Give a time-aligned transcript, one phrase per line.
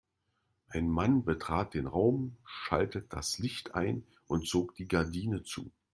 [0.69, 5.69] Ein Mann betrat den Raum, schaltete das Licht ein und zog die Gardinen zu.